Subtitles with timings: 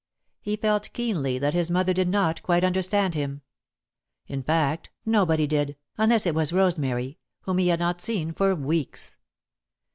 [0.41, 3.43] He felt, keenly, that his mother did not quite understand him.
[4.25, 9.17] In fact, nobody did, unless it was Rosemary, whom he had not seen for weeks.